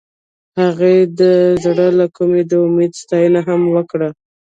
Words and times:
هغې 0.59 0.95
د 1.19 1.21
زړه 1.63 1.87
له 1.99 2.05
کومې 2.15 2.41
د 2.49 2.51
امید 2.65 2.91
ستاینه 3.01 3.41
هم 3.47 3.61
وکړه. 3.75 4.09